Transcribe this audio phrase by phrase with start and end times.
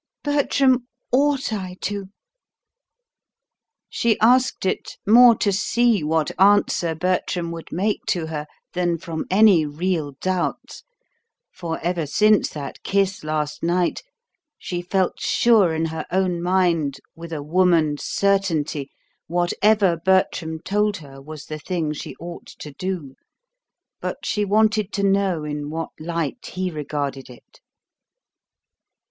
[0.23, 2.07] Bertram, ought I to?"
[3.87, 9.27] She asked it, more to see what answer Bertram would make to her than from
[9.29, 10.81] any real doubt;
[11.53, 14.01] for ever since that kiss last night,
[14.57, 18.89] she felt sure in her own mind with a woman's certainty
[19.27, 23.13] whatever Bertram told her was the thing she ought to do;
[23.99, 27.59] but she wanted to know in what light he regarded it.